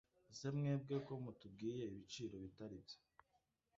ese 0.31 0.47
mwebwe 0.57 0.95
komutubwiye 1.07 1.81
ibiciro 1.89 2.35
bitaribyo 2.43 2.97